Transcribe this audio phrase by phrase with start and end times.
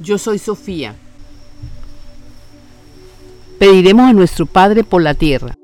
[0.00, 0.94] Yo soy Sofía.
[3.58, 5.56] Pediremos a nuestro Padre por la tierra.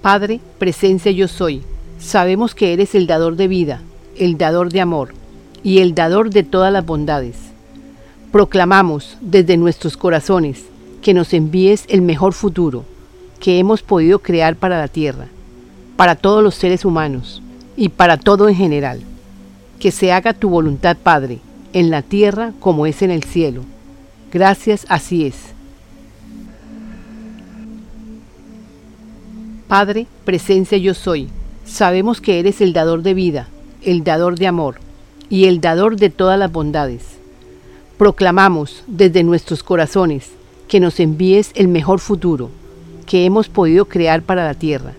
[0.00, 1.62] Padre, presencia yo soy.
[1.98, 3.82] Sabemos que eres el dador de vida,
[4.16, 5.12] el dador de amor
[5.62, 7.36] y el dador de todas las bondades.
[8.32, 10.64] Proclamamos desde nuestros corazones
[11.02, 12.84] que nos envíes el mejor futuro
[13.40, 15.26] que hemos podido crear para la tierra,
[15.96, 17.42] para todos los seres humanos
[17.76, 19.02] y para todo en general
[19.78, 21.40] que se haga tu voluntad, Padre,
[21.72, 23.62] en la tierra como es en el cielo.
[24.32, 25.36] Gracias, así es.
[29.68, 31.28] Padre, presencia yo soy.
[31.64, 33.48] Sabemos que eres el dador de vida,
[33.82, 34.76] el dador de amor
[35.28, 37.02] y el dador de todas las bondades.
[37.98, 40.30] Proclamamos desde nuestros corazones
[40.68, 42.50] que nos envíes el mejor futuro
[43.06, 44.92] que hemos podido crear para la tierra,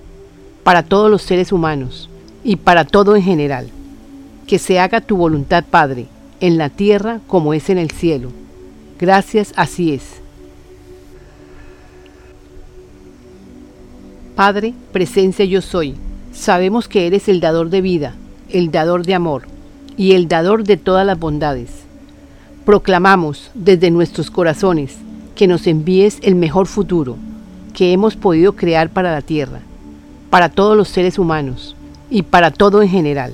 [0.64, 2.10] para todos los seres humanos
[2.44, 3.70] y para todo en general
[4.48, 6.08] que se haga tu voluntad, Padre,
[6.40, 8.32] en la tierra como es en el cielo.
[8.98, 10.04] Gracias, así es.
[14.36, 15.96] Padre, presencia yo soy.
[16.32, 18.16] Sabemos que eres el dador de vida,
[18.50, 19.48] el dador de amor
[19.98, 21.70] y el dador de todas las bondades.
[22.66, 24.96] Proclamamos desde nuestros corazones
[25.36, 27.18] que nos envíes el mejor futuro
[27.74, 29.60] que hemos podido crear para la tierra,
[30.30, 31.76] para todos los seres humanos
[32.10, 33.34] y para todo en general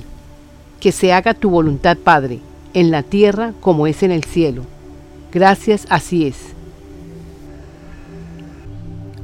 [0.84, 2.40] que se haga tu voluntad, Padre,
[2.74, 4.64] en la tierra como es en el cielo.
[5.32, 6.36] Gracias, así es.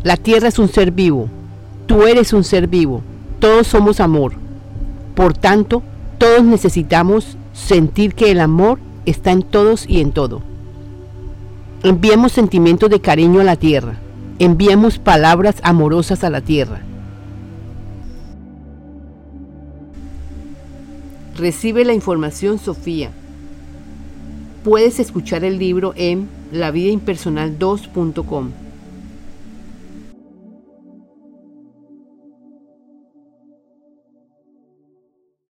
[0.02, 1.28] La tierra es un ser vivo,
[1.84, 3.02] tú eres un ser vivo,
[3.40, 4.32] todos somos amor.
[5.14, 5.82] Por tanto,
[6.16, 10.40] todos necesitamos sentir que el amor está en todos y en todo.
[11.82, 13.96] Enviemos sentimientos de cariño a la tierra,
[14.38, 16.80] enviemos palabras amorosas a la tierra
[21.40, 23.10] Recibe la información Sofía.
[24.62, 28.50] Puedes escuchar el libro en lavidaimpersonal2.com.